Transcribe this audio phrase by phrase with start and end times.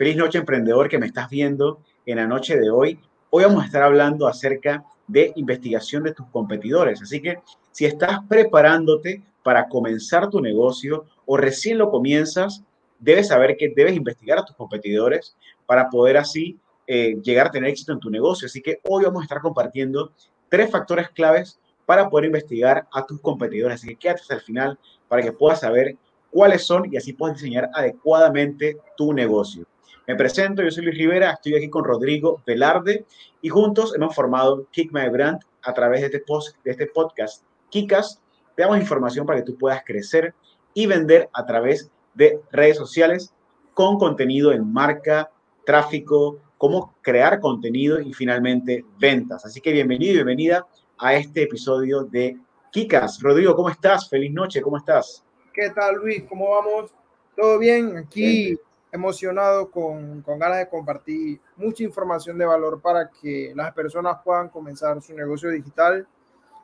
[0.00, 2.98] Feliz noche emprendedor que me estás viendo en la noche de hoy.
[3.28, 7.02] Hoy vamos a estar hablando acerca de investigación de tus competidores.
[7.02, 12.64] Así que si estás preparándote para comenzar tu negocio o recién lo comienzas,
[12.98, 15.36] debes saber que debes investigar a tus competidores
[15.66, 18.46] para poder así eh, llegar a tener éxito en tu negocio.
[18.46, 20.12] Así que hoy vamos a estar compartiendo
[20.48, 23.74] tres factores claves para poder investigar a tus competidores.
[23.74, 24.78] Así que quédate hasta el final
[25.08, 25.98] para que puedas saber
[26.30, 29.66] cuáles son y así puedas diseñar adecuadamente tu negocio.
[30.06, 33.04] Me presento, yo soy Luis Rivera, estoy aquí con Rodrigo Velarde
[33.42, 37.44] y juntos hemos formado Kick My Brand a través de este, post, de este podcast.
[37.68, 38.20] Kikas,
[38.56, 40.34] te damos información para que tú puedas crecer
[40.74, 43.32] y vender a través de redes sociales
[43.74, 45.30] con contenido en marca,
[45.64, 49.44] tráfico, cómo crear contenido y finalmente ventas.
[49.44, 50.66] Así que bienvenido y bienvenida
[50.98, 52.36] a este episodio de
[52.72, 53.20] Kikas.
[53.22, 54.08] Rodrigo, ¿cómo estás?
[54.08, 55.24] Feliz noche, ¿cómo estás?
[55.52, 56.24] ¿Qué tal, Luis?
[56.28, 56.90] ¿Cómo vamos?
[57.36, 57.96] ¿Todo bien?
[57.96, 58.58] Aquí
[58.92, 64.48] emocionado con, con, ganas de compartir mucha información de valor para que las personas puedan
[64.48, 66.06] comenzar su negocio digital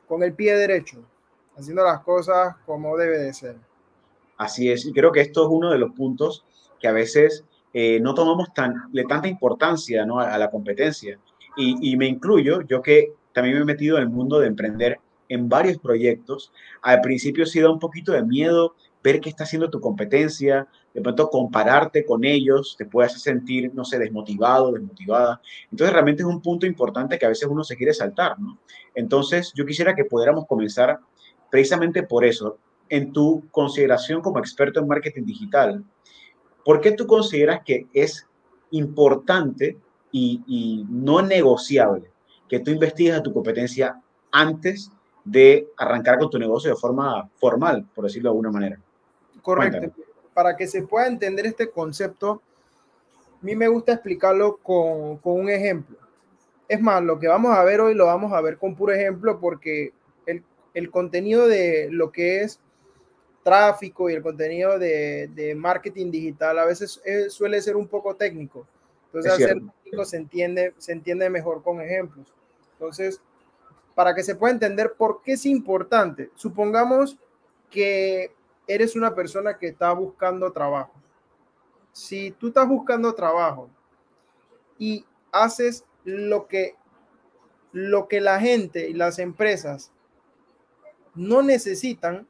[0.07, 1.03] con el pie derecho,
[1.57, 3.55] haciendo las cosas como debe de ser.
[4.37, 6.45] Así es, y creo que esto es uno de los puntos
[6.79, 10.19] que a veces eh, no tomamos tan, de tanta importancia ¿no?
[10.19, 11.19] a, a, la competencia.
[11.55, 14.99] Y, y me incluyo, yo que también me he metido en el mundo de emprender
[15.29, 18.75] en varios proyectos, al principio sí da un poquito de miedo
[19.07, 23.73] ver qué está haciendo tu competencia, de pronto compararte con ellos te puede hacer sentir,
[23.73, 25.41] no sé, desmotivado, desmotivada.
[25.71, 28.59] Entonces realmente es un punto importante que a veces uno se quiere saltar, ¿no?
[28.93, 30.99] Entonces yo quisiera que pudiéramos comenzar
[31.49, 32.57] precisamente por eso,
[32.89, 35.85] en tu consideración como experto en marketing digital,
[36.65, 38.27] ¿por qué tú consideras que es
[38.71, 39.77] importante
[40.11, 42.11] y, y no negociable
[42.49, 44.91] que tú investigues a tu competencia antes
[45.23, 48.81] de arrancar con tu negocio de forma formal, por decirlo de alguna manera?
[49.47, 49.79] Correcto.
[49.79, 50.03] Cuéntame.
[50.33, 52.41] Para que se pueda entender este concepto,
[53.41, 55.97] a mí me gusta explicarlo con, con, un ejemplo.
[56.67, 59.39] Es más, lo que vamos a ver hoy lo vamos a ver con puro ejemplo
[59.39, 59.93] porque
[60.25, 62.59] el, el contenido de lo que es
[63.41, 68.17] tráfico y el contenido de, de marketing digital a veces es, suele ser un poco
[68.17, 68.67] técnico.
[69.05, 72.33] Entonces, al ser técnico se entiende, se entiende mejor con ejemplos.
[72.73, 73.21] Entonces,
[73.95, 77.17] para que se pueda entender por qué es importante, supongamos
[77.69, 78.35] que
[78.67, 80.93] eres una persona que está buscando trabajo.
[81.91, 83.69] Si tú estás buscando trabajo
[84.77, 86.75] y haces lo que
[87.71, 89.91] lo que la gente y las empresas
[91.13, 92.27] no necesitan,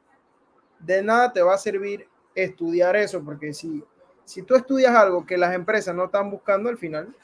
[0.78, 3.84] de nada te va a servir estudiar eso, porque si,
[4.24, 7.14] si tú estudias algo que las empresas no están buscando al final,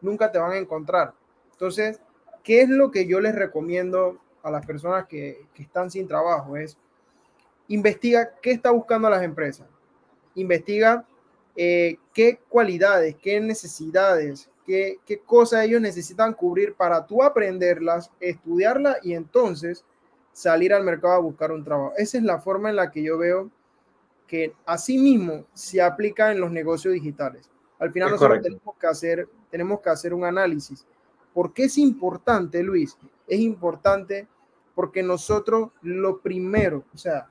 [0.00, 1.14] nunca te van a encontrar.
[1.52, 2.00] Entonces,
[2.42, 6.56] ¿qué es lo que yo les recomiendo a las personas que, que están sin trabajo?
[6.56, 6.76] Es
[7.68, 9.66] investiga qué está buscando las empresas,
[10.34, 11.06] investiga
[11.56, 18.98] eh, qué cualidades, qué necesidades, qué, qué cosas ellos necesitan cubrir para tú aprenderlas, estudiarlas
[19.02, 19.84] y entonces
[20.32, 21.92] salir al mercado a buscar un trabajo.
[21.96, 23.50] Esa es la forma en la que yo veo
[24.26, 27.48] que asimismo se aplica en los negocios digitales.
[27.78, 30.86] Al final es nosotros tenemos que, hacer, tenemos que hacer un análisis.
[31.32, 32.96] ¿Por qué es importante, Luis?
[33.26, 34.26] Es importante
[34.74, 37.28] porque nosotros lo primero, o sea,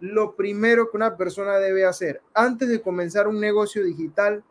[0.00, 4.42] lo primero que una persona debe hacer antes de comenzar un negocio digital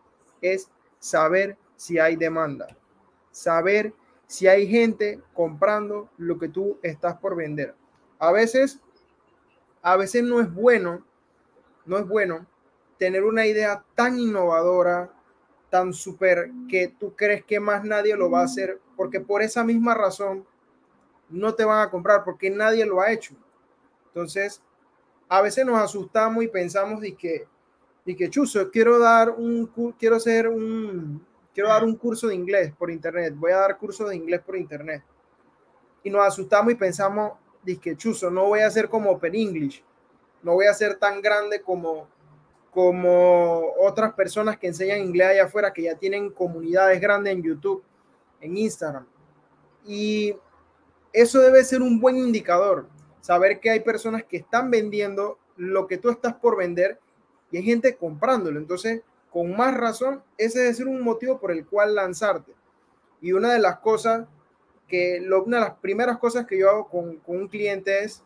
[0.41, 2.67] es saber si hay demanda,
[3.31, 3.93] saber
[4.27, 7.73] si hay gente comprando lo que tú estás por vender.
[8.19, 8.79] A veces,
[9.81, 11.03] a veces no es bueno,
[11.85, 12.45] no es bueno
[12.99, 15.11] tener una idea tan innovadora,
[15.71, 19.63] tan súper que tú crees que más nadie lo va a hacer, porque por esa
[19.63, 20.45] misma razón
[21.29, 23.35] no te van a comprar, porque nadie lo ha hecho.
[24.07, 24.61] Entonces,
[25.29, 27.47] a veces nos asustamos y pensamos de que,
[28.03, 29.67] de que chuzo, quiero dar un,
[29.97, 31.23] quiero hacer un,
[31.53, 34.57] quiero dar un curso de inglés por internet, voy a dar curso de inglés por
[34.57, 35.03] internet.
[36.03, 37.34] Y nos asustamos y pensamos,
[37.79, 39.84] que chuzo, no voy a ser como Open English,
[40.41, 42.07] no voy a ser tan grande como,
[42.72, 47.83] como otras personas que enseñan inglés allá afuera, que ya tienen comunidades grandes en YouTube,
[48.42, 49.06] en Instagram.
[49.86, 50.36] Y
[51.13, 52.88] eso debe ser un buen indicador
[53.29, 56.99] saber que hay personas que están vendiendo lo que tú estás por vender
[57.51, 58.57] y hay gente comprándolo.
[58.57, 62.53] Entonces, con más razón, ese ser un motivo por el cual lanzarte.
[63.21, 64.27] Y una de las cosas
[64.87, 68.23] que, una de las primeras cosas que yo hago con, con un cliente es,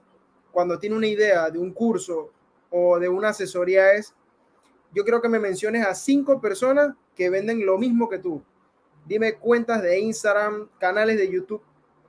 [0.54, 2.32] cuando tiene una idea de un curso
[2.70, 4.14] o de una asesoría, es,
[4.94, 8.42] yo creo que me menciones a cinco personas que venden lo mismo que tú.
[9.06, 11.62] Dime cuentas de Instagram, canales de YouTube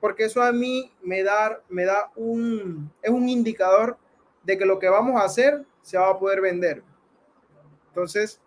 [0.05, 3.97] porque eso a mí me da, me da un, es un indicador
[4.43, 6.83] de que lo que vamos a hacer se va a poder vender.
[7.87, 8.39] Entonces,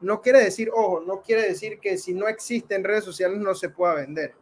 [0.00, 3.56] no quiere decir, ojo, no quiere decir que si no existe en redes sociales no
[3.56, 4.36] se pueda vender,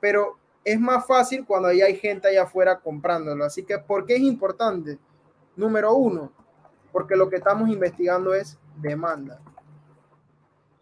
[0.00, 3.44] pero es más fácil cuando ahí hay gente allá afuera comprándolo.
[3.44, 4.98] Así que, ¿por qué es importante?
[5.54, 6.32] Número uno,
[6.90, 9.40] porque lo que estamos investigando es demanda.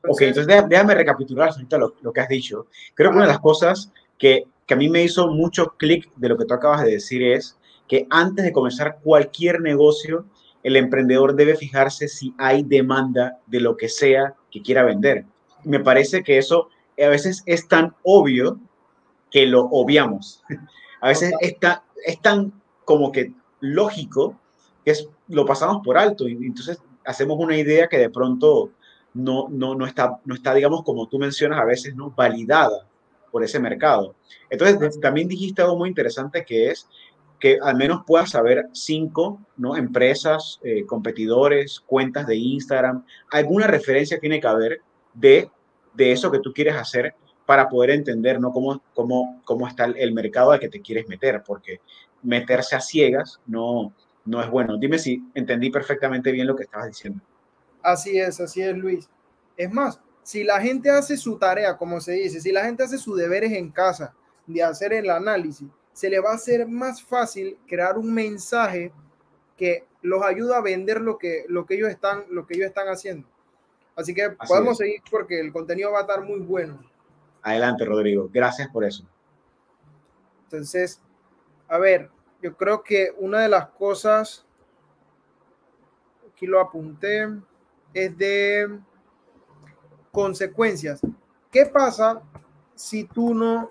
[0.08, 2.69] ok, entonces déjame recapitular lo, lo que has dicho.
[2.94, 6.28] Creo que una de las cosas que, que a mí me hizo mucho clic de
[6.28, 7.56] lo que tú acabas de decir es
[7.88, 10.26] que antes de comenzar cualquier negocio,
[10.62, 15.24] el emprendedor debe fijarse si hay demanda de lo que sea que quiera vender.
[15.64, 16.68] Me parece que eso
[17.02, 18.60] a veces es tan obvio
[19.30, 20.42] que lo obviamos.
[21.00, 22.52] A veces es tan, es tan
[22.84, 24.36] como que lógico
[24.84, 28.72] que es, lo pasamos por alto y entonces hacemos una idea que de pronto
[29.14, 32.88] no, no, no, está, no está, digamos, como tú mencionas, a veces no validada
[33.30, 34.14] por ese mercado.
[34.50, 36.88] Entonces, también dijiste algo muy interesante que es
[37.38, 39.76] que al menos puedas saber cinco ¿no?
[39.76, 44.80] empresas, eh, competidores, cuentas de Instagram, alguna referencia tiene que haber
[45.14, 45.48] de,
[45.94, 47.14] de eso que tú quieres hacer
[47.46, 48.52] para poder entender ¿no?
[48.52, 51.80] cómo, cómo, cómo está el mercado al que te quieres meter, porque
[52.22, 53.92] meterse a ciegas no,
[54.25, 54.76] no es bueno.
[54.76, 57.20] Dime si entendí perfectamente bien lo que estabas diciendo.
[57.82, 59.08] Así es, así es, Luis.
[59.56, 62.98] Es más, si la gente hace su tarea, como se dice, si la gente hace
[62.98, 64.14] sus deberes en casa
[64.46, 68.92] de hacer el análisis, se le va a hacer más fácil crear un mensaje
[69.56, 72.88] que los ayuda a vender lo que, lo que, ellos, están, lo que ellos están
[72.88, 73.26] haciendo.
[73.96, 76.78] Así que podemos seguir porque el contenido va a estar muy bueno.
[77.40, 78.28] Adelante, Rodrigo.
[78.30, 79.04] Gracias por eso.
[80.44, 81.00] Entonces,
[81.69, 82.10] a ver,
[82.42, 84.44] yo creo que una de las cosas,
[86.30, 87.30] aquí lo apunté,
[87.94, 88.78] es de
[90.18, 91.00] consecuencias.
[91.52, 92.20] ¿Qué pasa
[92.74, 93.70] si tú no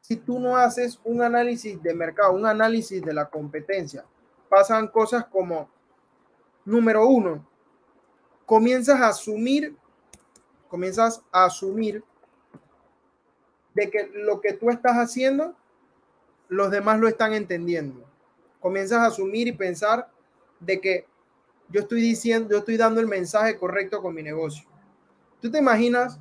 [0.00, 4.04] si tú no haces un análisis de mercado, un análisis de la competencia,
[4.48, 5.68] pasan cosas como,
[6.64, 7.44] número uno,
[8.46, 9.74] comienzas a asumir,
[10.68, 12.04] comienzas a asumir
[13.74, 15.56] de que lo que tú estás haciendo,
[16.48, 18.04] los demás lo están entendiendo.
[18.60, 20.12] Comienzas a asumir y pensar
[20.60, 21.06] de que
[21.68, 24.66] yo estoy diciendo, yo estoy dando el mensaje correcto con mi negocio.
[25.40, 26.18] ¿Tú te imaginas,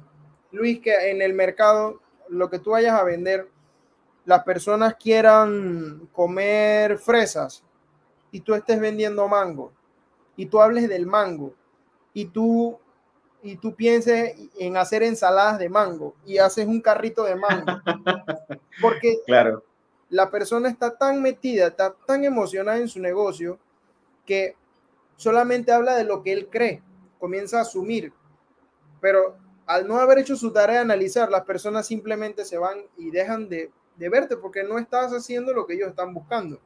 [0.52, 3.50] Luis, que en el mercado lo que tú vayas a vender
[4.26, 7.64] las personas quieran comer fresas
[8.32, 9.72] y tú estés vendiendo mango
[10.36, 11.54] y tú hables del mango
[12.14, 12.80] y tú
[13.46, 17.66] y tú pienses en hacer ensaladas de mango y haces un carrito de mango.
[18.82, 19.64] Porque claro.
[20.10, 23.60] la persona está tan metida, está tan emocionada en su negocio
[24.26, 24.56] que
[25.16, 26.82] solamente habla de lo que él cree,
[27.20, 28.14] comienza a asumir.
[29.02, 33.12] Pero al no haber hecho su tarea de analizar, las personas simplemente se van y
[33.12, 36.60] dejan de de verte porque no estás haciendo lo que ellos están buscando.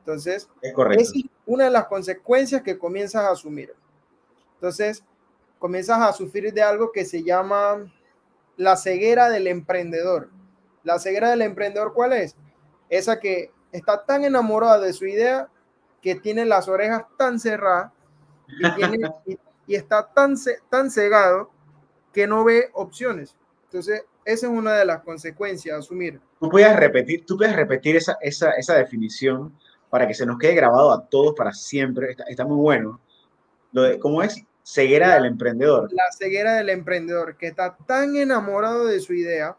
[0.00, 1.12] Entonces, es, es
[1.46, 3.74] una de las consecuencias que comienzas a asumir.
[4.54, 5.02] Entonces,
[5.58, 7.90] comienzas a sufrir de algo que se llama
[8.56, 10.30] la ceguera del emprendedor.
[10.82, 12.36] La ceguera del emprendedor, ¿cuál es?
[12.90, 15.48] Esa que está tan enamorada de su idea
[16.04, 17.90] que tiene las orejas tan cerradas
[18.46, 18.62] y,
[19.66, 20.34] y está tan,
[20.68, 21.50] tan cegado
[22.12, 23.34] que no ve opciones.
[23.64, 26.20] Entonces, esa es una de las consecuencias, asumir.
[26.38, 29.58] Tú puedes repetir, tú puedes repetir esa, esa, esa definición
[29.88, 32.10] para que se nos quede grabado a todos para siempre.
[32.10, 33.00] Está, está muy bueno.
[33.72, 34.44] Lo de, ¿Cómo es?
[34.62, 35.90] Ceguera del emprendedor.
[35.90, 39.56] La ceguera del emprendedor, que está tan enamorado de su idea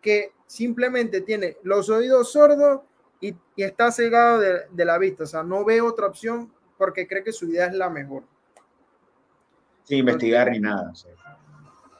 [0.00, 2.80] que simplemente tiene los oídos sordos
[3.20, 5.24] y, y está cegado de, de, la vista.
[5.24, 8.24] O sea, no ve otra opción porque cree que su idea es la mejor.
[9.84, 10.92] Sin investigar ni nada.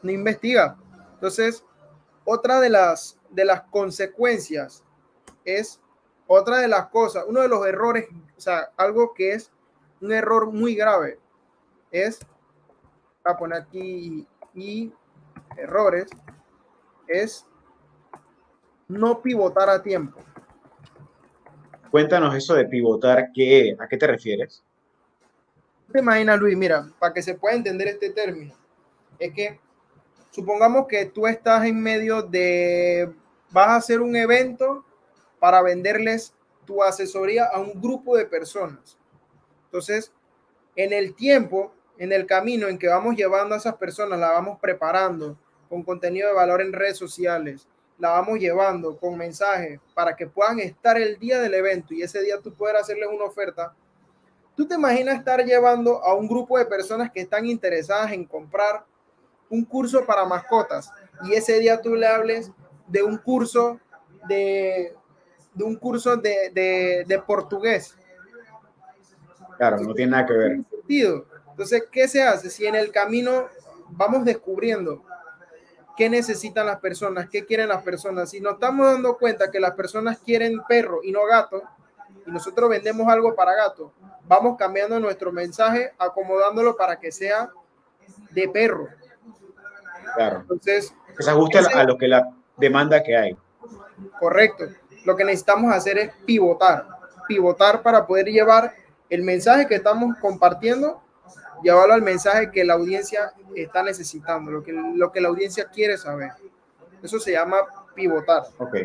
[0.03, 0.77] No investiga.
[1.15, 1.65] Entonces,
[2.25, 4.85] otra de las, de las consecuencias
[5.45, 5.81] es,
[6.27, 9.51] otra de las cosas, uno de los errores, o sea, algo que es
[10.01, 11.19] un error muy grave,
[11.91, 12.21] es,
[13.25, 14.93] a poner aquí y
[15.57, 16.09] errores,
[17.09, 17.47] es
[18.89, 20.21] no pivotar a tiempo.
[21.91, 24.63] Cuéntanos eso de pivotar, ¿qué, ¿a qué te refieres?
[25.93, 26.57] ¿Te imaginas, Luis?
[26.57, 28.55] Mira, para que se pueda entender este término,
[29.19, 29.59] es que
[30.31, 33.13] supongamos que tú estás en medio de,
[33.51, 34.85] vas a hacer un evento
[35.41, 36.33] para venderles
[36.65, 38.97] tu asesoría a un grupo de personas.
[39.65, 40.13] Entonces,
[40.77, 44.59] en el tiempo, en el camino en que vamos llevando a esas personas, la vamos
[44.61, 45.37] preparando
[45.69, 47.67] con contenido de valor en redes sociales,
[48.01, 52.23] la vamos llevando con mensajes para que puedan estar el día del evento y ese
[52.23, 53.75] día tú puedas hacerles una oferta.
[54.57, 58.85] ¿Tú te imaginas estar llevando a un grupo de personas que están interesadas en comprar
[59.51, 60.91] un curso para mascotas
[61.25, 62.51] y ese día tú le hables
[62.87, 63.79] de un curso
[64.27, 64.95] de,
[65.55, 67.95] de un curso de, de, de, portugués.
[69.59, 70.61] Claro, no tiene nada que ver.
[70.71, 71.27] Sentido.
[71.51, 72.49] Entonces, ¿qué se hace?
[72.49, 73.47] Si en el camino
[73.91, 75.05] vamos descubriendo
[76.01, 79.73] qué necesitan las personas, qué quieren las personas, si nos estamos dando cuenta que las
[79.73, 81.63] personas quieren perro y no gato,
[82.27, 83.93] y nosotros vendemos algo para gato,
[84.27, 87.51] vamos cambiando nuestro mensaje, acomodándolo para que sea
[88.31, 88.89] de perro.
[90.15, 90.39] Claro.
[90.41, 93.37] Entonces, que se ajuste a lo que la demanda que hay.
[94.19, 94.69] Correcto.
[95.05, 96.87] Lo que necesitamos hacer es pivotar,
[97.29, 98.73] pivotar para poder llevar
[99.11, 101.03] el mensaje que estamos compartiendo,
[101.63, 105.97] llevarlo al mensaje que la audiencia está necesitando, lo que, lo que la audiencia quiere
[105.97, 106.33] saber.
[107.03, 107.59] Eso se llama
[107.95, 108.43] pivotar.
[108.59, 108.77] Ok.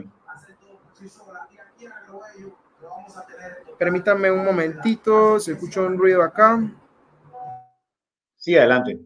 [3.77, 6.59] Permítanme un momentito, se escucha un ruido acá.
[8.37, 8.99] Sí, adelante.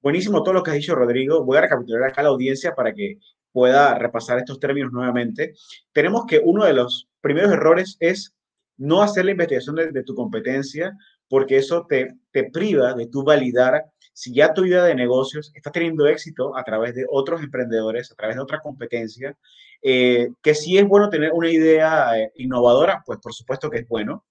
[0.00, 1.44] Buenísimo todo lo que ha dicho Rodrigo.
[1.44, 3.18] Voy a recapitular acá la audiencia para que
[3.52, 5.54] pueda repasar estos términos nuevamente.
[5.92, 8.34] Tenemos que uno de los primeros errores es
[8.78, 10.96] no hacer la investigación de, tu competencia,
[11.32, 15.72] porque eso te, te priva de tu validar si ya tu idea de negocios está
[15.72, 19.34] teniendo éxito a través de otros emprendedores, a través de otra competencia,
[19.80, 23.88] eh, que si es bueno tener una idea eh, innovadora, pues por supuesto que es
[23.88, 24.26] bueno.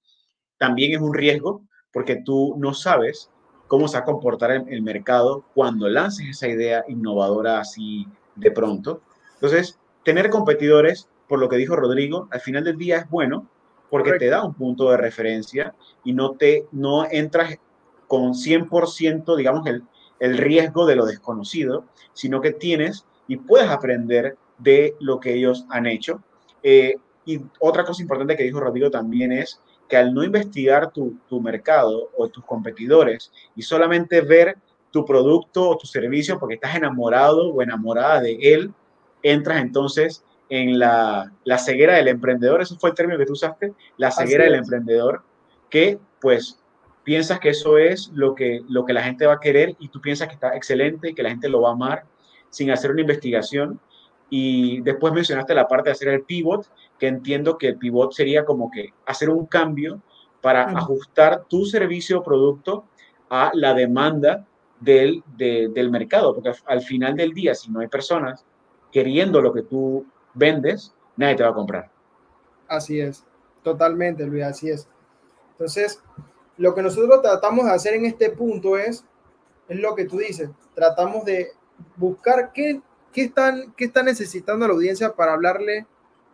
[0.59, 3.31] También es un riesgo porque tú no sabes
[3.65, 8.05] cómo se va a comportar el, el mercado cuando lances esa idea innovadora así
[8.35, 9.01] de pronto.
[9.33, 13.49] Entonces, tener competidores, por lo que dijo Rodrigo, al final del día es bueno
[13.91, 17.59] porque te da un punto de referencia y no te no entras
[18.07, 19.83] con 100%, digamos, el,
[20.19, 25.65] el riesgo de lo desconocido, sino que tienes y puedes aprender de lo que ellos
[25.69, 26.23] han hecho.
[26.63, 26.95] Eh,
[27.25, 32.09] y otra cosa importante que dijo Rodrigo también es que al no investigar tu, mercado
[32.17, 34.57] o tus competidores y solamente ver
[34.91, 38.73] tu producto o tu servicio porque estás enamorado o enamorada de él,
[39.23, 44.11] entras entonces en la, ceguera del emprendedor, eso fue el término que tú usaste, la
[44.11, 45.23] ceguera del emprendedor,
[45.69, 46.59] que pues
[47.05, 50.01] piensas que eso es lo que, lo que la gente va a querer y tú
[50.01, 52.03] piensas que está excelente y que la gente lo va a amar
[52.49, 53.79] sin hacer una investigación.
[54.29, 58.43] Y después mencionaste la parte de hacer el pivot, que entiendo que el pivot sería
[58.43, 60.01] como que hacer un cambio
[60.41, 62.83] para ajustar tu servicio o producto
[63.29, 64.45] a la demanda
[64.81, 68.43] del, del mercado, porque al final del día, si no hay personas
[68.91, 71.89] queriendo lo que tú vendes, nadie te va a comprar.
[72.67, 73.23] Así es,
[73.63, 74.87] totalmente, Luis, así es.
[75.51, 76.01] Entonces,
[76.57, 79.05] lo que nosotros tratamos de hacer en este punto es,
[79.67, 81.51] es lo que tú dices, tratamos de
[81.95, 85.85] buscar qué, qué, están, qué está necesitando la audiencia para hablarle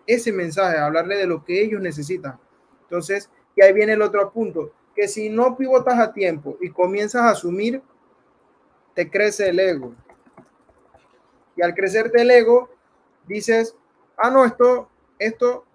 [0.06, 2.39] ese mensaje, hablarle de lo que ellos necesitan.
[2.84, 7.24] Entonces, y ahí viene el otro punto, que si no pivotas a tiempo y comienzas
[7.24, 7.82] a asumir,
[8.94, 9.94] te crece el ego.
[11.56, 12.70] Y al crecerte el ego,
[13.27, 13.75] dices,
[14.18, 15.66] ah, no, esto, esto,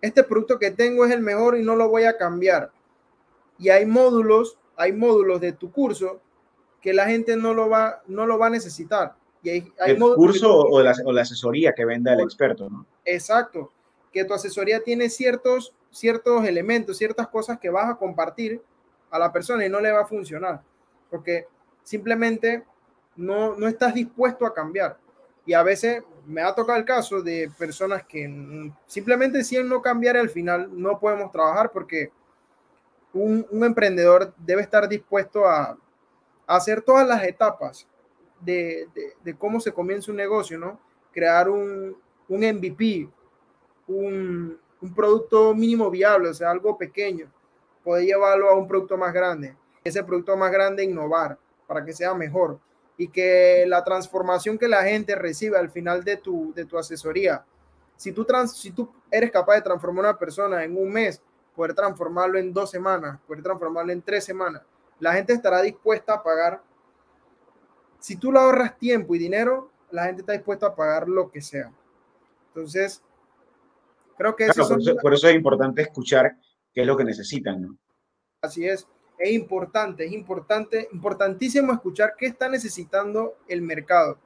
[0.00, 2.72] este producto que tengo es el mejor y no lo voy a cambiar.
[3.58, 6.20] Y hay módulos, hay módulos de tu curso
[6.80, 9.14] que la gente no lo va, no lo va a necesitar.
[9.42, 12.86] Y hay, el curso o, la, o, la, asesoría que venda el experto, ¿no?
[13.04, 13.70] Exacto,
[14.12, 18.62] que tu asesoría tiene ciertos, ciertos elementos, ciertas cosas que vas a compartir
[19.10, 20.62] a la persona y no le va a funcionar,
[21.10, 21.46] porque
[21.82, 22.64] simplemente
[23.16, 24.98] no, no estás dispuesto a cambiar.
[25.46, 30.16] Y a veces me ha tocado el caso de personas que simplemente si no cambiar
[30.16, 32.10] al final no podemos trabajar porque
[33.12, 35.78] un, emprendedor debe estar dispuesto a,
[36.46, 37.86] hacer todas las etapas
[38.40, 38.86] de,
[39.38, 40.78] cómo se comienza un negocio, ¿no?
[41.10, 41.96] Crear un,
[42.28, 43.08] un MVP,
[43.86, 44.58] un,
[44.94, 47.32] producto mínimo viable, o sea, algo pequeño,
[47.82, 49.56] poder llevarlo a un producto más grande.
[49.82, 52.58] Ese producto más grande, innovar para que sea mejor
[52.96, 57.44] y que la transformación que la gente recibe al final de tu, de tu asesoría,
[57.96, 61.22] si tú, trans, si tú eres capaz de transformar a una persona en un mes,
[61.54, 64.62] poder transformarlo en dos semanas, poder transformarlo en tres semanas,
[65.00, 66.62] la gente estará dispuesta a pagar
[68.04, 71.40] si tú le ahorras tiempo y dinero, la gente está dispuesta a pagar lo que
[71.40, 71.72] sea.
[72.48, 73.02] Entonces,
[74.18, 74.68] creo que eso
[75.00, 76.36] por, eso, es importante escuchar
[76.74, 77.78] qué es lo que necesitan, ¿no?
[78.42, 78.86] Así es,
[79.18, 84.18] es importante, es importante, importantísimo escuchar qué está necesitando el mercado.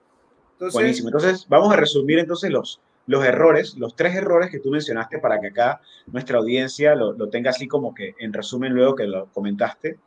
[0.52, 1.08] Entonces, Buenísimo.
[1.08, 5.40] Entonces, vamos a resumir entonces los, los errores, los tres errores que tú mencionaste para
[5.40, 9.26] que acá nuestra audiencia lo, lo tenga así como que en resumen luego que lo
[9.32, 9.98] comentaste.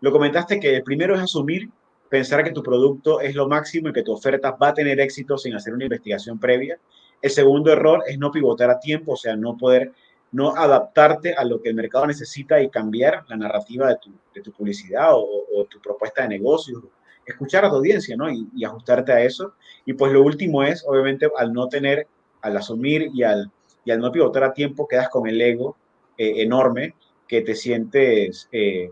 [0.00, 1.70] Lo comentaste que el primero es asumir
[2.10, 5.38] pensar que tu producto es lo máximo y que tu oferta va a tener éxito
[5.38, 6.78] sin hacer una investigación previa.
[7.22, 9.92] El segundo error es no pivotar a tiempo, o sea, no poder,
[10.32, 14.40] no adaptarte a lo que el mercado necesita y cambiar la narrativa de tu, de
[14.42, 16.90] tu publicidad o, tu propuesta de negocio.
[17.26, 18.30] Escuchar a tu audiencia, ¿no?
[18.30, 19.54] Y, ajustarte a eso.
[19.84, 22.06] Y pues lo último es, obviamente, al no tener,
[22.42, 23.50] al asumir y al,
[23.84, 25.76] y al no pivotar a tiempo, quedas con el ego
[26.16, 26.94] eh, enorme
[27.26, 28.48] que te sientes...
[28.52, 28.90] Eh,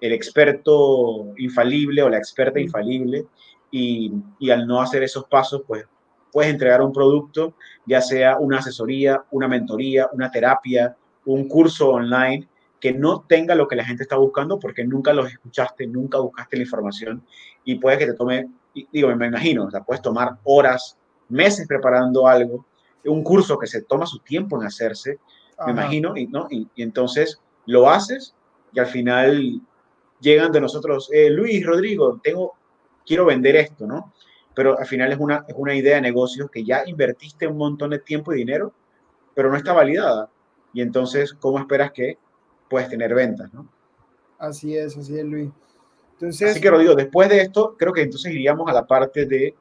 [0.00, 3.24] el experto infalible o la experta infalible
[3.70, 5.84] y, y, al no hacer esos pasos, pues
[6.32, 7.54] puedes entregar un producto,
[7.86, 10.96] ya sea una asesoría, una mentoría, una terapia,
[11.26, 12.48] un curso online
[12.80, 16.56] que no tenga lo que la gente está buscando porque nunca los escuchaste, nunca buscaste
[16.56, 17.24] la información
[17.64, 18.48] y puede que te tome,
[18.90, 20.98] digo, me imagino, o sea, puedes tomar horas,
[21.28, 22.66] meses preparando algo,
[23.04, 25.20] un curso que se toma su tiempo en hacerse,
[25.64, 26.48] me imagino, y, ¿no?
[26.50, 28.34] Y, entonces lo haces
[28.72, 29.60] y al final
[30.20, 32.54] llegan de nosotros, eh, Luis, Rodrigo, tengo,
[33.06, 34.12] quiero vender esto, ¿no?
[34.54, 37.90] Pero al final es una, es una idea de negocio que ya invertiste un montón
[37.90, 38.72] de tiempo y dinero,
[39.34, 40.30] pero no está validada.
[40.74, 42.18] Y entonces, ¿cómo esperas que
[42.68, 43.68] puedes tener ventas, ¿no?
[44.38, 45.50] Así es, así es, Luis.
[46.14, 49.54] Entonces, así que, Rodrigo, después de esto, creo que entonces iríamos a la parte de,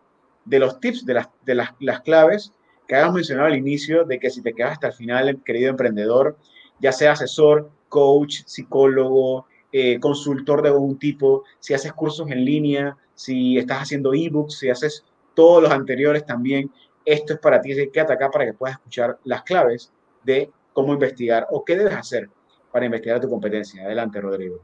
[0.45, 2.53] de los tips, de, las, de las, las claves
[2.87, 6.37] que habíamos mencionado al inicio, de que si te quedas hasta el final, querido emprendedor,
[6.79, 12.97] ya sea asesor, coach, psicólogo, eh, consultor de algún tipo, si haces cursos en línea,
[13.21, 16.71] si estás haciendo ebooks, si haces todos los anteriores también,
[17.05, 19.91] esto es para ti, quédate acá para que puedas escuchar las claves
[20.23, 22.29] de cómo investigar o qué debes hacer
[22.71, 23.85] para investigar tu competencia.
[23.85, 24.59] Adelante, Rodrigo.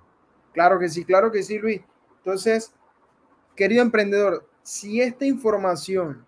[0.53, 1.81] Claro que sí, claro que sí, Luis.
[2.17, 2.73] Entonces,
[3.55, 6.25] querido emprendedor, si esta información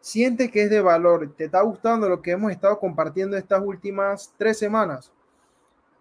[0.00, 4.34] sientes que es de valor, te está gustando lo que hemos estado compartiendo estas últimas
[4.36, 5.12] tres semanas,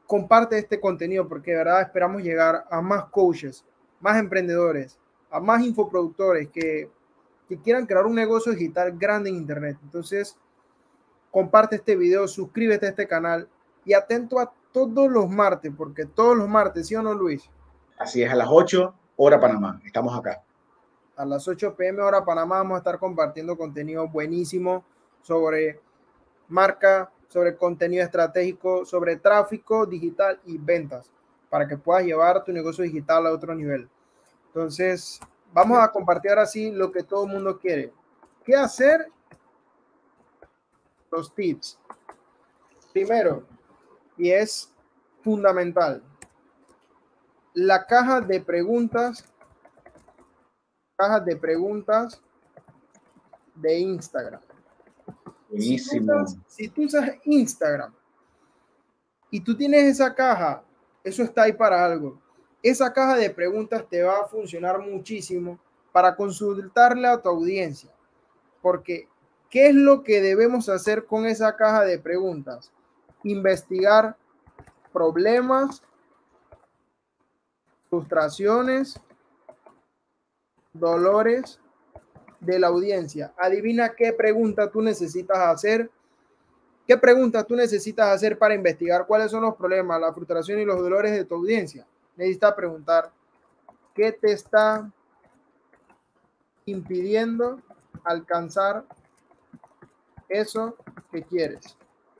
[0.07, 3.63] comparte este contenido porque de verdad esperamos llegar a más coaches,
[3.99, 4.97] más emprendedores,
[5.29, 6.89] a más infoproductores que,
[7.47, 9.77] que quieran crear un negocio digital grande en Internet.
[9.83, 10.37] Entonces,
[11.31, 13.47] comparte este video, suscríbete a este canal
[13.85, 17.49] y atento a todos los martes, porque todos los martes, ¿sí o no, Luis?
[17.97, 20.43] Así es, a las 8 hora Panamá, estamos acá.
[21.15, 24.83] A las 8 pm hora Panamá vamos a estar compartiendo contenido buenísimo
[25.21, 25.79] sobre
[26.47, 31.11] marca, sobre contenido estratégico, sobre tráfico digital y ventas,
[31.49, 33.89] para que puedas llevar tu negocio digital a otro nivel.
[34.57, 35.19] Entonces,
[35.53, 37.93] vamos a compartir ahora sí lo que todo el mundo quiere.
[38.43, 39.07] ¿Qué hacer?
[41.11, 41.77] Los tips.
[42.91, 43.45] Primero,
[44.17, 44.73] y es
[45.21, 46.01] fundamental.
[47.53, 49.23] La caja de preguntas,
[50.95, 52.19] caja de preguntas
[53.53, 54.41] de Instagram.
[55.49, 56.25] Buenísimo.
[56.47, 57.93] Si tú, usas, Instagram
[59.29, 60.63] y tú tienes esa caja,
[61.03, 62.19] eso está ahí para algo.
[62.69, 65.59] Esa caja de preguntas te va a funcionar muchísimo
[65.91, 67.91] para consultarle a tu audiencia.
[68.61, 69.07] Porque,
[69.49, 72.71] ¿qué es lo que debemos hacer con esa caja de preguntas?
[73.23, 74.15] investigar
[74.91, 75.83] problemas,
[77.89, 78.99] frustraciones,
[80.73, 81.59] dolores
[82.39, 83.33] de la audiencia.
[83.37, 85.89] Adivina qué pregunta tú necesitas hacer.
[86.85, 90.79] ¿Qué preguntas tú necesitas hacer para investigar cuáles son los problemas, la frustración y los
[90.79, 91.85] dolores de tu audiencia?
[92.17, 93.11] Necesitas preguntar
[93.93, 94.91] qué te está
[96.65, 97.61] impidiendo
[98.03, 98.85] alcanzar
[100.27, 100.75] eso
[101.11, 101.77] que quieres.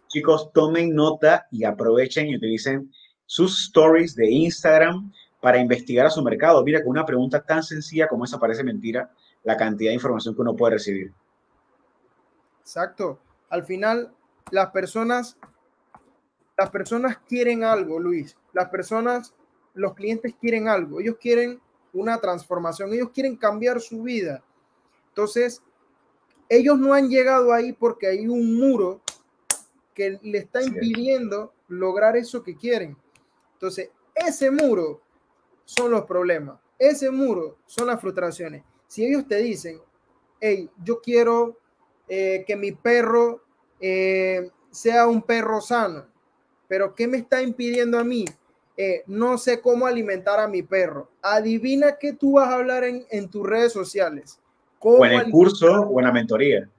[0.08, 2.94] Chicos, tomen nota y aprovechen y utilicen
[3.26, 6.64] sus stories de Instagram para investigar a su mercado.
[6.64, 9.12] Mira, con una pregunta tan sencilla como esa parece mentira
[9.44, 11.14] la cantidad de información que uno puede recibir.
[12.62, 13.20] Exacto.
[13.50, 14.14] Al final,
[14.52, 15.38] las personas,
[16.58, 18.38] las personas quieren algo, Luis.
[18.54, 19.34] Las personas,
[19.78, 21.00] los clientes quieren algo.
[21.00, 21.62] Ellos quieren
[21.94, 22.94] una transformación.
[22.94, 24.44] Ellos quieren cambiar su vida.
[25.10, 25.62] Entonces,
[26.50, 29.02] ellos no han llegado ahí porque hay un muro
[29.94, 32.96] que le está impidiendo lograr eso que quieren.
[33.54, 35.02] Entonces, ese muro
[35.66, 38.64] son los problemas, ese muro son las frustraciones.
[38.88, 39.82] Si ellos te dicen,
[40.40, 41.58] hey, yo quiero
[42.08, 43.44] eh, que mi perro
[43.80, 46.06] eh, sea un perro sano,
[46.68, 48.26] pero ¿qué me está impidiendo a mí?
[48.80, 51.10] Eh, no sé cómo alimentar a mi perro.
[51.24, 54.40] Adivina qué tú vas a hablar en, en tus redes sociales.
[54.80, 56.70] o en el curso o en la mentoría.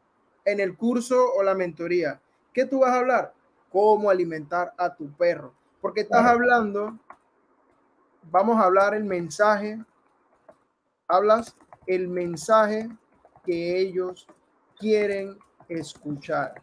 [0.45, 2.21] En el curso o la mentoría.
[2.53, 3.35] ¿Qué tú vas a hablar?
[3.71, 5.53] Cómo alimentar a tu perro.
[5.81, 6.97] Porque estás hablando,
[8.31, 9.79] vamos a hablar el mensaje,
[11.09, 11.57] hablas
[11.87, 12.89] el mensaje
[13.45, 14.27] que ellos
[14.77, 16.63] quieren escuchar.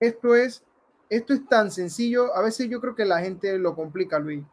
[0.00, 0.64] Esto es,
[1.08, 2.34] esto es tan sencillo.
[2.36, 4.44] A veces yo creo que la gente lo complica, Luis.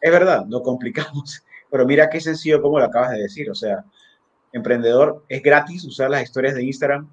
[0.00, 1.42] Es verdad, lo complicamos.
[1.70, 3.50] Pero mira qué sencillo como lo acabas de decir.
[3.50, 3.84] O sea,
[4.52, 7.08] emprendedor, es gratis usar las historias de Instagram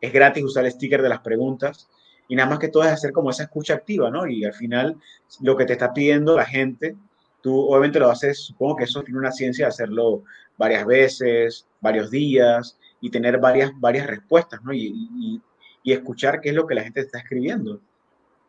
[0.00, 1.88] es gratis usar el sticker de las preguntas
[2.28, 4.26] y nada más que todo es hacer como esa escucha activa, ¿no?
[4.26, 4.96] Y al final
[5.40, 6.96] lo que te está pidiendo la gente,
[7.42, 10.22] tú obviamente lo haces, supongo que eso tiene una ciencia de hacerlo
[10.56, 14.72] varias veces, varios días y tener varias, varias respuestas, ¿no?
[14.72, 15.40] Y,
[15.82, 17.80] y, escuchar qué es lo que la gente está escribiendo.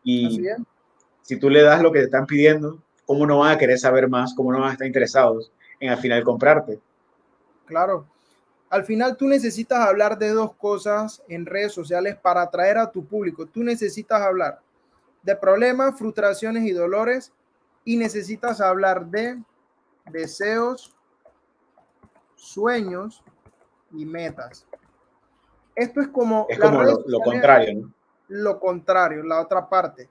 [0.04, 0.42] Y,
[1.22, 4.10] si tú le das lo que te están pidiendo, ¿cómo no van a querer saber
[4.10, 4.34] más?
[4.34, 6.80] ¿Cómo no van a estar interesados en al final comprarte?
[7.66, 8.06] Claro.
[8.70, 13.06] Al final tú necesitas hablar de dos cosas en redes sociales para atraer a tu
[13.06, 13.46] público.
[13.46, 14.62] Tú necesitas hablar
[15.24, 17.32] de problemas, frustraciones y dolores
[17.84, 19.42] y necesitas hablar de
[20.12, 20.96] deseos,
[22.36, 23.24] sueños
[23.92, 24.66] y metas.
[25.76, 27.94] Esto es como, es como lo, contrario, ¿no?
[28.34, 30.10] Lo contrario, la otra parte.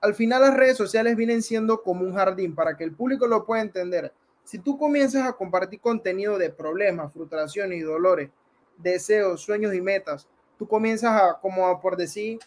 [0.00, 3.44] Al final las redes sociales vienen siendo como un jardín para que el público lo
[3.44, 4.12] pueda entender.
[4.44, 8.30] Si tú comienzas a compartir contenido de problemas, frustraciones y dolores,
[8.76, 12.38] deseos, sueños y metas, tú comienzas a, como por decir,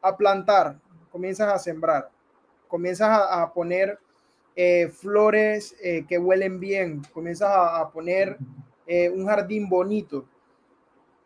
[0.00, 0.78] a plantar,
[1.10, 2.08] comienzas a sembrar,
[2.68, 3.98] comienzas a, poner
[4.54, 8.38] eh, flores eh, que huelen bien, comienzas a, poner
[8.86, 10.24] eh, un jardín bonito,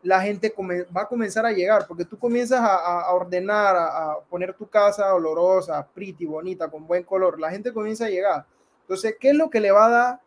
[0.05, 0.53] la gente
[0.95, 5.85] va a comenzar a llegar, porque tú comienzas a, ordenar, a, poner tu casa olorosa,
[5.95, 8.45] pretty, bonita, con buen color, la gente comienza a llegar.
[8.81, 10.21] Entonces, ¿qué es lo que le va a dar?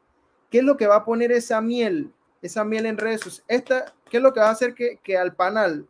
[0.51, 2.12] ¿Qué es lo que va a poner esa miel?
[2.43, 5.37] Esa miel en redes Esta, ¿Qué es lo que va a hacer que, que al
[5.37, 5.87] panal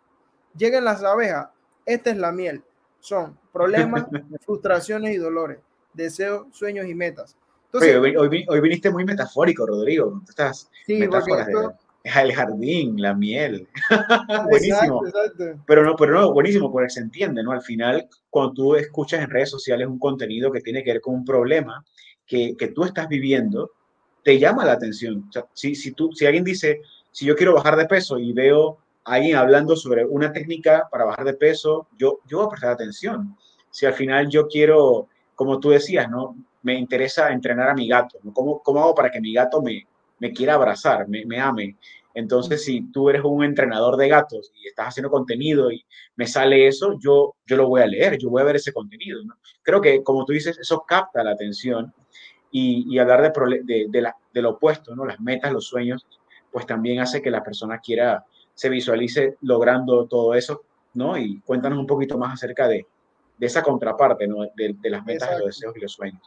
[0.54, 1.48] lleguen las abejas?
[1.86, 2.62] Esta es la miel.
[3.00, 4.04] Son problemas,
[4.44, 5.60] frustraciones y dolores,
[5.94, 7.38] deseos, sueños y metas.
[7.72, 10.20] Entonces, hoy, viniste muy metafórico, Rodrigo.
[10.28, 11.00] Estás sí,
[12.04, 13.68] el jardín, la miel.
[14.50, 15.02] buenísimo.
[15.66, 17.52] Pero no, pero no, buenísimo, porque se entiende, ¿no?
[17.52, 21.14] Al final, cuando tú escuchas en redes sociales un contenido que tiene que ver con
[21.14, 21.84] un problema
[22.26, 23.72] que, que tú estás viviendo,
[24.22, 25.24] te llama la atención.
[25.28, 28.32] O sea, si, si, tú, si alguien dice, si yo quiero bajar de peso y
[28.32, 32.50] veo a alguien hablando sobre una técnica para bajar de peso, yo, yo voy a
[32.50, 33.36] prestar atención.
[33.70, 36.36] Si al final yo quiero, como tú decías, ¿no?
[36.62, 38.32] Me interesa entrenar a mi gato, ¿no?
[38.32, 39.86] ¿Cómo, cómo hago para que mi gato me,
[40.18, 41.76] me quiera abrazar, me, me ame?
[42.14, 45.84] Entonces, si tú eres un entrenador de gatos y estás haciendo contenido y
[46.16, 49.22] me sale eso, yo, yo lo voy a leer, yo voy a ver ese contenido.
[49.24, 49.34] ¿no?
[49.62, 51.94] Creo que, como tú dices, eso capta la atención
[52.50, 55.04] y, y hablar de, de, de, la, de, lo opuesto, ¿no?
[55.06, 56.08] las metas, los sueños,
[56.50, 60.62] pues también hace que la persona quiera, se visualice logrando todo eso,
[60.94, 61.16] ¿no?
[61.16, 62.84] Y cuéntanos un poquito más acerca de,
[63.36, 64.38] de esa contraparte, ¿no?
[64.56, 66.22] De, las metas, los deseos y los sueños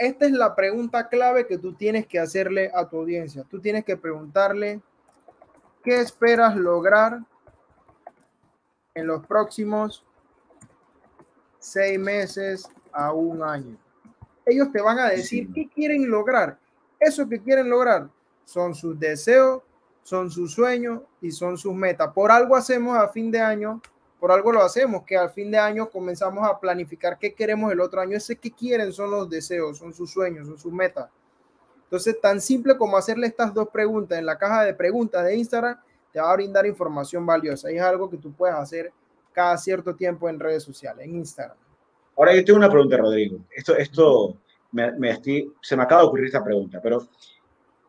[0.00, 3.44] esta es la pregunta clave que tú tienes que hacerle a tu audiencia.
[3.50, 4.80] Tú tienes que preguntarle,
[5.84, 7.20] ¿qué esperas lograr
[8.94, 10.02] en los próximos
[11.58, 13.76] seis meses a un año?
[14.46, 16.58] Ellos te van a decir qué quieren lograr.
[16.98, 18.08] Eso que quieren lograr
[18.46, 19.62] son sus deseos,
[20.02, 22.10] son sus sueños y son sus metas.
[22.14, 23.82] Por algo hacemos a fin de año
[24.20, 27.80] por algo lo hacemos, que al fin de año comenzamos a planificar qué queremos el
[27.80, 28.16] otro año.
[28.16, 31.08] Ese que quieren son los deseos, son sus sueños, son sus metas.
[31.84, 35.80] Entonces, tan simple como hacerle estas dos preguntas en la caja de preguntas de Instagram,
[36.12, 37.72] te va a brindar información valiosa.
[37.72, 38.92] Y es algo que tú puedes hacer
[39.32, 41.56] cada cierto tiempo en redes sociales, en Instagram.
[42.16, 43.38] Ahora yo tengo una pregunta, Rodrigo.
[43.50, 44.36] Esto, esto
[44.72, 45.18] me, me
[45.62, 47.08] se me acaba de ocurrir esta pregunta, pero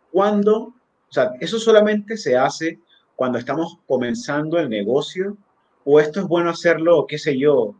[0.10, 0.60] ¿cuándo?
[0.60, 2.80] O sea, eso solamente se hace
[3.18, 5.38] cuando estamos comenzando el negocio
[5.84, 7.76] o esto es bueno hacerlo, qué sé yo,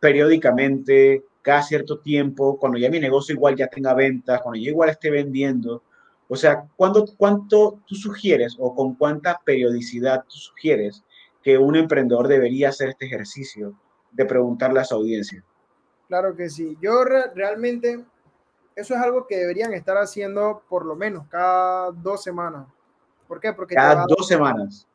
[0.00, 4.88] periódicamente, cada cierto tiempo, cuando ya mi negocio igual ya tenga ventas, cuando yo igual
[4.88, 5.82] esté vendiendo.
[6.28, 11.04] O sea, ¿cuánto, ¿cuánto tú sugieres o con cuánta periodicidad tú sugieres
[11.42, 13.78] que un emprendedor debería hacer este ejercicio
[14.10, 15.44] de preguntarle a su audiencia?
[16.08, 16.76] Claro que sí.
[16.80, 18.04] Yo realmente,
[18.74, 22.66] eso es algo que deberían estar haciendo por lo menos cada dos semanas.
[23.28, 23.52] ¿Por qué?
[23.52, 24.86] Porque cada dos semanas.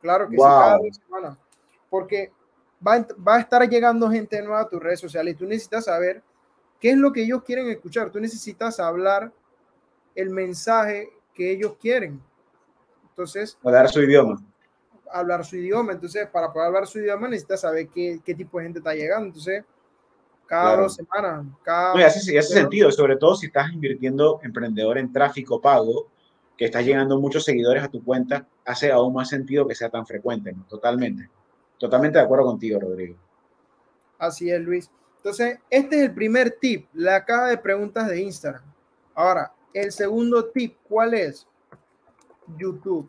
[0.00, 1.38] Claro que sí, cada dos semanas
[1.90, 2.32] porque
[2.86, 6.22] va, a estar llegando gente nueva a tus redes sociales y tú necesitas saber
[6.80, 8.10] qué es lo que ellos quieren escuchar.
[8.10, 9.32] Tú necesitas hablar
[10.14, 12.20] el mensaje que ellos quieren.
[13.10, 14.42] Entonces, hablar su idioma.
[15.10, 15.92] Hablar su idioma.
[15.92, 19.26] Entonces, para poder hablar su idioma necesitas saber qué, qué tipo de gente está llegando.
[19.26, 19.64] Entonces,
[20.46, 21.46] cada dos semanas.
[21.62, 26.08] Cada no, hace, hace sentido, sobre todo si estás invirtiendo emprendedor en tráfico pago,
[26.56, 30.06] que estás llegando muchos seguidores a tu cuenta, hace aún más sentido que sea tan
[30.06, 30.64] frecuente, ¿no?
[30.64, 31.30] Totalmente.
[31.78, 33.16] Totalmente de acuerdo contigo, Rodrigo.
[34.18, 34.90] Así es, Luis.
[35.18, 38.64] Entonces, este es el primer tip, la caja de preguntas de Instagram.
[39.14, 41.46] Ahora, el segundo tip, ¿cuál es?
[42.56, 43.08] YouTube.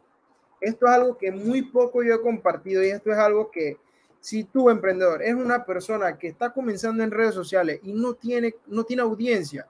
[0.59, 3.77] Esto es algo que muy poco yo he compartido y esto es algo que
[4.19, 8.55] si tú, emprendedor, es una persona que está comenzando en redes sociales y no tiene,
[8.67, 9.67] no tiene audiencia,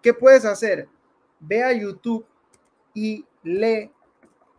[0.00, 0.88] ¿qué puedes hacer?
[1.40, 2.24] Ve a YouTube
[2.94, 3.90] y lee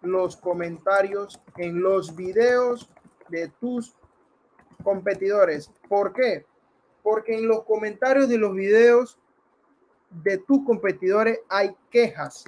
[0.02, 2.89] los comentarios en los videos
[3.29, 3.95] de tus
[4.83, 5.71] competidores.
[5.87, 6.45] ¿Por qué?
[7.03, 9.17] Porque en los comentarios de los videos
[10.09, 12.45] de tus competidores hay quejas.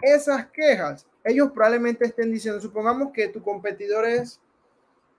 [0.00, 4.40] Esas quejas, ellos probablemente estén diciendo, supongamos que tu competidor es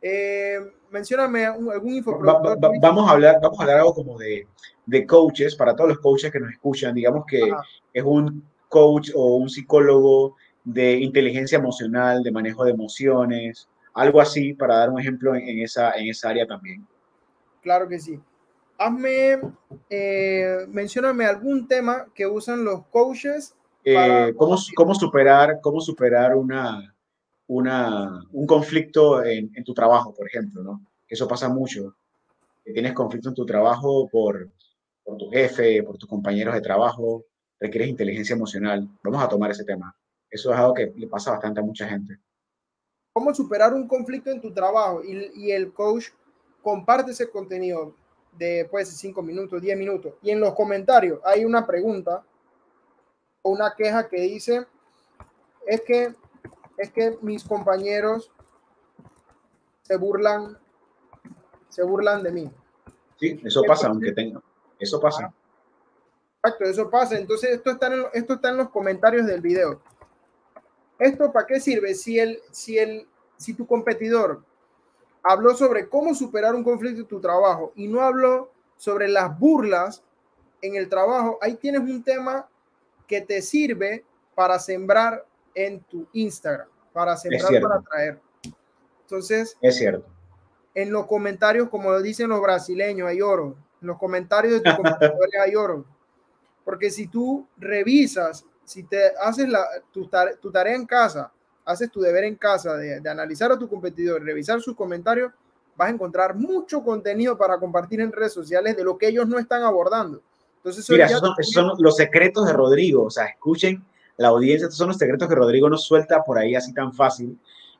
[0.02, 0.58] Eh,
[0.90, 2.18] mencióname algún info.
[2.18, 4.48] vamos, a hablar, vamos a hablar algo como de,
[4.88, 7.40] de, coaches, para todos los coaches que nos escuchan, digamos que
[7.94, 14.54] es un coach o un psicólogo de inteligencia emocional, de manejo de emociones, algo así,
[14.54, 16.86] para dar un ejemplo en, esa, en esa área también.
[17.62, 18.20] Claro que sí.
[18.78, 19.40] Hazme,
[19.90, 23.56] eh, mencióname algún tema que usan los coaches.
[23.84, 26.96] Eh, ¿cómo, ¿Cómo superar, cómo superar una,
[27.48, 30.82] una, un conflicto en, en, tu trabajo, por ejemplo, ¿no?
[31.08, 31.96] Eso pasa mucho.
[32.64, 34.50] Que tienes conflicto en tu trabajo por,
[35.04, 37.26] por tu jefe, por tus compañeros de trabajo,
[37.60, 38.88] requieres inteligencia emocional.
[39.04, 39.96] Vamos a tomar ese tema.
[40.30, 42.18] Eso es algo que le pasa bastante a mucha gente.
[43.14, 45.04] ¿Cómo superar un conflicto en tu trabajo?
[45.04, 46.10] Y, y el coach
[46.62, 47.94] comparte ese contenido
[48.38, 50.14] de pues 5 minutos, 10 minutos.
[50.22, 52.24] Y en los comentarios hay una pregunta
[53.42, 54.66] o una queja que dice,
[55.66, 56.16] es que
[56.78, 58.32] es que mis compañeros
[59.84, 60.58] se burlan,
[61.70, 62.52] se burlan de mí.
[63.20, 64.42] Sí, eso pasa, aunque tenga.
[64.80, 65.32] Eso pasa.
[66.44, 67.20] Exacto, eso pasa.
[67.20, 69.80] Entonces, esto está, en, esto está en los comentarios del video.
[71.02, 71.94] ¿Esto para qué sirve?
[71.96, 74.44] Si, el, si, el, si tu competidor
[75.24, 80.04] habló sobre cómo superar un conflicto en tu trabajo y no habló sobre las burlas
[80.62, 82.48] en el trabajo, ahí tienes un tema
[83.08, 88.20] que te sirve para sembrar en tu Instagram para sembrar, para atraer.
[89.02, 90.06] Entonces, es cierto.
[90.74, 93.56] En los comentarios, como lo dicen los brasileños, hay oro.
[93.82, 95.86] En los comentarios de tu computadora hay oro.
[96.64, 100.08] Porque si tú revisas, si te haces la, tu,
[100.52, 101.32] tarea en casa,
[101.66, 105.32] haces tu deber en casa de, analizar a tu competidor, revisar sus comentarios,
[105.76, 109.40] vas a encontrar mucho contenido para compartir en redes sociales de lo que ellos no
[109.40, 110.22] están abordando.
[110.58, 111.22] Entonces, Mira, esos
[111.52, 113.06] son, los secretos de Rodrigo.
[113.06, 113.84] O sea, escuchen
[114.18, 117.38] la audiencia, estos son los secretos que Rodrigo nos suelta por ahí así tan fácil.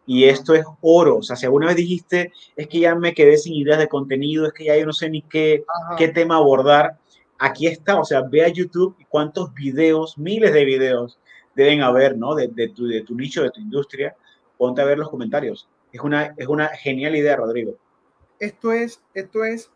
[0.08, 1.18] Y esto es oro.
[1.18, 4.48] O sea, si alguna vez dijiste, es que ya me quedé sin ideas de contenido,
[4.48, 5.64] es que ya yo no sé ni qué,
[5.96, 6.98] qué tema abordar,
[7.42, 8.00] aquí está.
[8.00, 11.20] O sea, ve a YouTube y cuántos videos, miles de videos
[11.56, 12.36] deben haber, ¿no?
[12.36, 14.16] De, tu nicho, de tu industria.
[14.58, 15.68] Ponte a ver los comentarios.
[15.92, 17.76] Es una, es una genial idea, Rodrigo.
[18.40, 19.70] Esto es, esto es,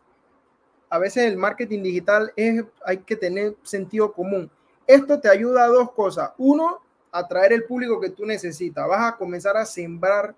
[0.88, 4.50] a veces el marketing digital es, hay que tener sentido común.
[4.86, 6.30] Esto te ayuda a dos cosas.
[6.38, 8.88] Uno, atraer el público que tú necesitas.
[8.88, 10.34] Vas a comenzar a sembrar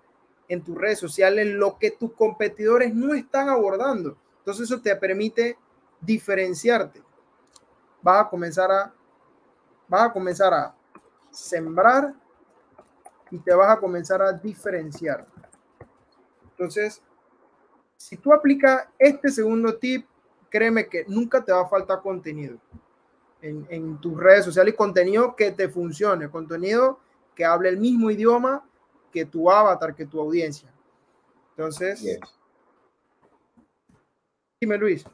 [0.47, 4.17] en tus redes sociales lo que tus competidores no están abordando.
[4.39, 5.57] Entonces eso te permite
[6.01, 7.01] diferenciarte.
[8.01, 8.93] Vas a comenzar a
[9.89, 10.75] vas a comenzar a
[11.31, 12.13] sembrar
[13.31, 15.25] y te vas a comenzar a diferenciar.
[16.51, 17.01] Entonces,
[17.97, 20.05] si tú aplicas este segundo tip,
[20.49, 22.57] créeme que nunca te va a faltar contenido
[23.41, 26.99] en, tus redes sociales y contenido que te funcione, contenido
[27.35, 28.65] que hable el mismo idioma
[29.11, 30.71] que tu avatar, que tu audiencia.
[31.51, 32.19] Entonces,
[34.59, 35.05] dime Luis.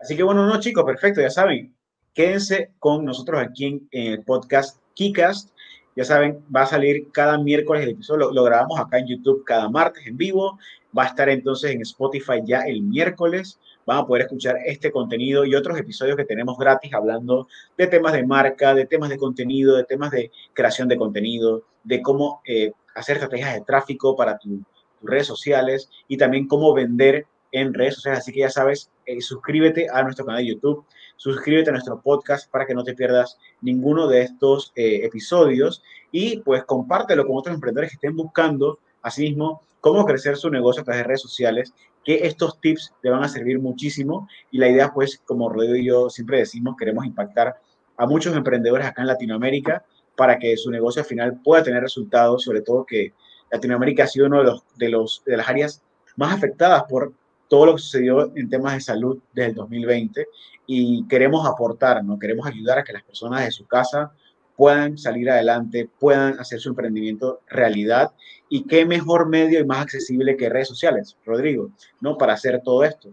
[0.00, 1.74] Así que bueno, no chicos, perfecto, ya saben,
[2.14, 5.50] quédense con nosotros aquí en, el podcast Keycast.
[5.96, 9.68] Ya saben, va a salir cada miércoles el episodio, lo, grabamos acá en YouTube cada
[9.68, 10.58] martes en vivo,
[10.96, 13.60] va a estar entonces en Spotify ya el miércoles.
[13.86, 18.14] Van a poder escuchar este contenido y otros episodios que tenemos gratis hablando de temas
[18.14, 22.72] de marca, de temas de contenido, de temas de creación de contenido, de cómo eh,
[22.94, 24.60] hacer estrategias de tráfico para tus
[25.02, 28.20] redes sociales y también cómo vender en redes sociales.
[28.20, 30.84] Así que ya sabes, eh, suscríbete a nuestro canal de YouTube,
[31.16, 36.40] suscríbete a nuestro podcast para que no te pierdas ninguno de estos eh, episodios y
[36.40, 41.02] pues compártelo con otros emprendedores que estén buscando asimismo cómo crecer su negocio a través
[41.02, 41.72] de redes sociales
[42.04, 45.86] que estos tips te van a servir muchísimo y la idea, pues, como Rodrigo y
[45.86, 47.56] yo siempre decimos, queremos impactar
[47.96, 49.84] a muchos emprendedores acá en Latinoamérica
[50.16, 53.12] para que su negocio al final pueda tener resultados, sobre todo que
[53.50, 55.82] Latinoamérica ha sido uno de, los, de, los, de las áreas
[56.16, 57.12] más afectadas por
[57.48, 60.26] todo lo que sucedió en temas de salud desde el 2020
[60.66, 62.18] y queremos aportar, ¿no?
[62.18, 64.12] Queremos ayudar a que las personas de su casa
[64.56, 68.12] puedan salir adelante, puedan hacer su emprendimiento realidad.
[68.48, 72.16] Y qué mejor medio y más accesible que redes sociales, Rodrigo, ¿no?
[72.16, 73.10] Para hacer todo esto.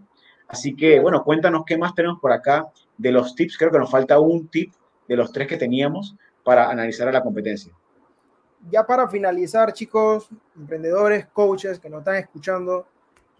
[0.48, 2.66] Así que, bueno, cuéntanos qué más tenemos por acá
[2.96, 3.56] de los tips.
[3.58, 4.72] Creo que nos falta un tip
[5.08, 6.14] de los tres que teníamos
[6.44, 7.72] para analizar a la competencia.
[8.70, 12.86] Ya para finalizar, chicos, emprendedores, coaches que nos están escuchando,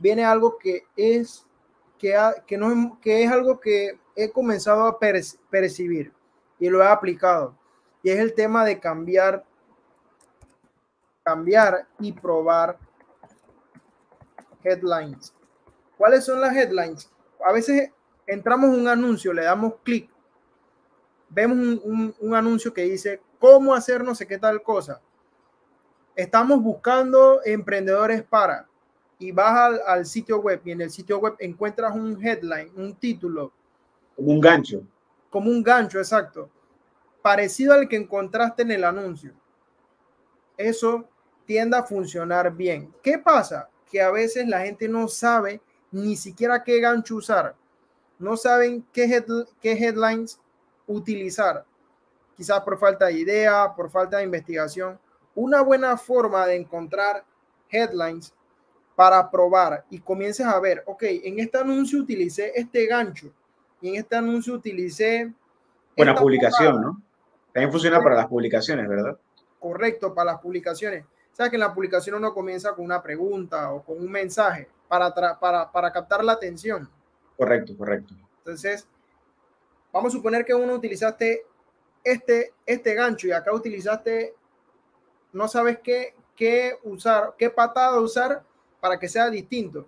[0.02, 1.46] viene algo que es,
[1.96, 6.12] que, no, que es algo que he comenzado a percibir
[6.58, 7.56] y lo he aplicado
[8.02, 9.44] y es el tema de cambiar,
[11.22, 12.76] cambiar y probar
[14.64, 15.32] headlines.
[15.96, 17.08] ¿Cuáles son las headlines?
[17.46, 17.92] A veces
[18.26, 20.10] entramos un anuncio, le damos clic,
[21.28, 25.00] vemos un, un, anuncio que dice cómo hacer no sé qué tal cosa.
[26.16, 28.68] Estamos buscando emprendedores para,
[29.22, 33.52] y vas al, sitio web y en el sitio web encuentras un headline, un título.
[34.16, 34.82] Como un gancho.
[35.30, 36.50] Como un gancho, exacto.
[37.22, 39.32] Parecido al que encontraste en el anuncio.
[40.56, 41.08] Eso
[41.46, 42.92] tiende a funcionar bien.
[43.00, 43.70] ¿Qué pasa?
[43.88, 45.60] Que a veces la gente no sabe
[45.92, 47.54] ni siquiera qué gancho usar.
[48.18, 49.24] No saben qué,
[49.60, 50.40] qué headlines
[50.88, 51.64] utilizar.
[52.36, 54.98] Quizás por falta de idea, por falta de investigación.
[55.36, 57.24] Una buena forma de encontrar
[57.70, 58.34] headlines
[58.94, 63.32] para probar y comiences a ver, ok, en este anuncio utilicé este gancho
[63.80, 65.32] y en este anuncio utilicé...
[65.96, 67.02] Buena publicación, ¿no?
[67.52, 69.18] También funciona para las publicaciones, ¿verdad?
[69.58, 71.04] Correcto, para las publicaciones.
[71.04, 74.68] O sea que en la publicación uno comienza con una pregunta o con un mensaje
[74.88, 76.88] para, para, para captar la atención.
[77.36, 78.14] Correcto, correcto.
[78.38, 78.86] Entonces,
[79.92, 81.46] vamos a suponer que uno utilizaste
[82.04, 84.34] este, este gancho y acá utilizaste,
[85.32, 88.42] no sabes qué, qué usar, qué patada usar
[88.82, 89.86] para que sea distinto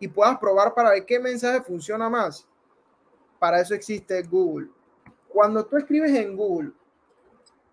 [0.00, 2.46] y puedas probar para ver qué mensaje funciona más.
[3.38, 4.68] Para eso existe Google.
[5.28, 6.72] Cuando tú escribes en Google,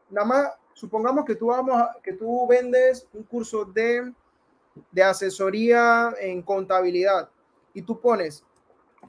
[0.09, 4.11] nada más supongamos que tú vamos que tú vendes un curso de,
[4.91, 7.29] de asesoría en contabilidad
[7.73, 8.43] y tú pones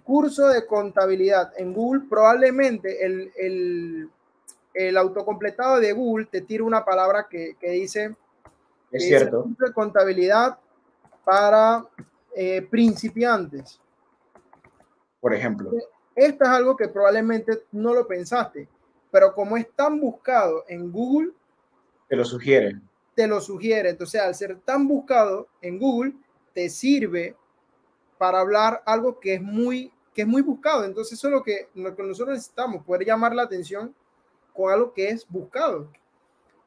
[0.05, 4.11] curso de contabilidad en Google, probablemente el, el,
[4.75, 8.15] el autocompletado de Google te tira una palabra que, que dice
[8.93, 9.43] es cierto.
[9.43, 10.57] curso de contabilidad
[11.25, 11.87] para
[12.35, 13.81] eh, principiantes.
[15.21, 15.71] Por ejemplo.
[16.15, 18.69] Esto es algo que probablemente no lo pensaste,
[19.11, 21.33] pero como es tan buscado en Google,
[22.13, 22.79] te lo sugiere.
[23.15, 23.89] Te lo sugiere.
[23.89, 26.13] Entonces, al ser tan buscado en Google,
[26.53, 27.35] te sirve
[28.19, 30.85] para hablar algo que es muy, que es muy buscado.
[30.85, 33.95] Entonces, eso es lo que, lo que nosotros necesitamos, poder llamar la atención
[34.53, 35.89] con algo que es buscado.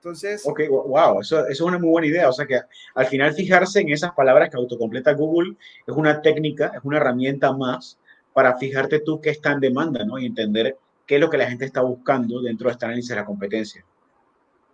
[0.05, 0.43] Entonces.
[0.45, 2.29] Ok, wow, eso, es una muy buena idea.
[2.29, 2.61] O sea que
[2.93, 5.55] al final fijarse en esas palabras que autocompleta Google
[5.87, 7.97] es una técnica, es una herramienta más
[8.31, 10.19] para fijarte tú qué está en demanda, ¿no?
[10.19, 13.15] Y entender qué es lo que la gente está buscando dentro de este análisis de
[13.15, 13.83] la competencia.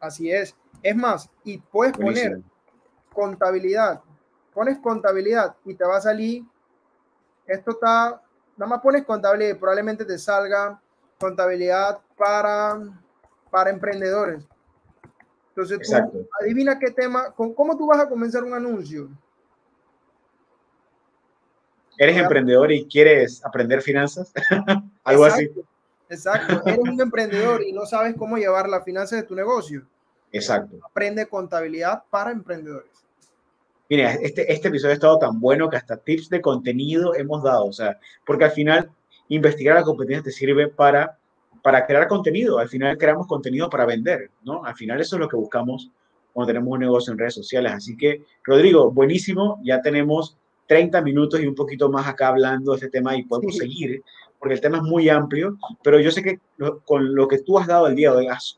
[0.02, 0.54] Así es.
[0.84, 2.41] Es más, y puedes poner
[3.13, 4.02] contabilidad.
[4.54, 6.44] Pones contabilidad y te va a salir.
[7.48, 8.22] Esto está.
[8.58, 10.82] Nada más pones contabilidad y probablemente te salga
[11.17, 12.82] contabilidad para,
[13.50, 14.51] para emprendedores
[15.69, 19.10] entonces, tú, adivina qué tema, con, ¿cómo tú vas a comenzar un anuncio?
[21.97, 24.34] ¿Eres emprendedor y quieres aprender finanzas?
[25.04, 25.50] Algo así.
[26.10, 29.86] Exacto, eres un emprendedor y no sabes cómo llevar las finanzas de tu negocio.
[30.32, 30.78] Exacto.
[30.84, 32.89] Aprende contabilidad para emprendedores.
[33.89, 37.65] Mira, este, este episodio ha estado tan bueno que hasta tips de contenido hemos dado,
[37.65, 38.89] o sea, porque al final
[39.28, 41.17] investigar la competencia te sirve para
[41.62, 42.60] para crear contenido.
[42.60, 44.63] Al final creamos contenido para vender, ¿no?
[44.65, 45.89] Al final eso es lo que buscamos
[46.34, 47.71] cuando tenemos un negocio en redes sociales.
[47.74, 49.60] Así que, Rodrigo, buenísimo.
[49.63, 53.58] Ya tenemos 30 minutos y un poquito más acá hablando de este tema y podemos
[53.58, 54.02] seguir,
[54.39, 56.39] porque el tema es muy amplio, pero yo sé que
[56.86, 58.58] con lo que tú has dado el día de hoy has,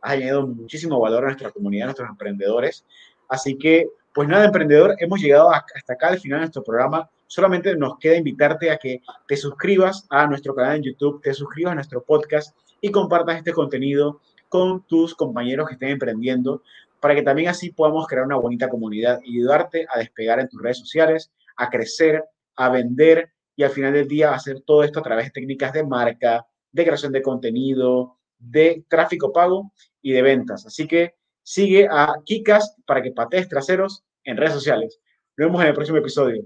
[0.00, 2.84] has añadido muchísimo valor a nuestra comunidad, a nuestros emprendedores.
[3.28, 7.76] Así que, pues nada, emprendedor, hemos llegado hasta acá al final de nuestro programa solamente
[7.76, 11.74] nos queda invitarte a que te suscribas a nuestro canal en YouTube, te suscribas a
[11.76, 16.64] nuestro podcast y compartas este contenido con tus compañeros que estén emprendiendo
[16.98, 20.60] para que también así podamos crear una bonita comunidad y ayudarte a despegar en tus
[20.60, 22.24] redes sociales, a crecer,
[22.56, 25.84] a vender y al final del día hacer todo esto a través de técnicas de
[25.84, 30.66] marca, de creación de contenido, de tráfico pago y de ventas.
[30.66, 31.14] Así que
[31.44, 34.98] sigue a Kikas para que patees traseros en redes sociales.
[35.36, 36.44] Nos vemos en el próximo episodio.